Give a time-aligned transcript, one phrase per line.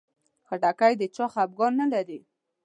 [0.47, 2.19] خټکی د چا خفګان نه لري.